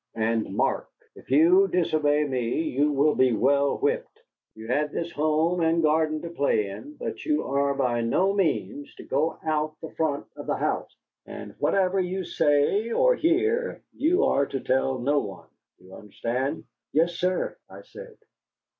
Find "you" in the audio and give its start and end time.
1.29-1.67, 2.69-2.91, 4.55-4.67, 7.23-7.43, 11.99-12.21, 13.93-14.23, 15.85-15.93